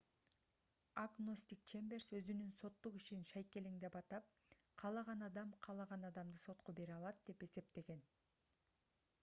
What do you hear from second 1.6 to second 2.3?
чемберс